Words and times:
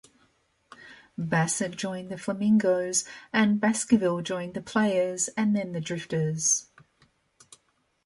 Bassett 1.15 1.77
joined 1.77 2.09
The 2.09 2.17
Flamingos 2.17 3.05
and 3.31 3.61
Baskerville 3.61 4.21
joined 4.21 4.55
The 4.55 4.61
Players 4.63 5.27
and 5.37 5.55
then 5.55 5.73
The 5.73 5.79
Drifters. 5.79 6.71